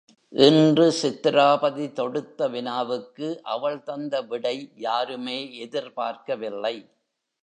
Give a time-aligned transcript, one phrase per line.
[0.33, 6.75] என்று சித்திராபதி தொடுத்த வினாவுக்கு அவள் தந்த விடை யாருமே எதிர் பார்க்கவில்லை.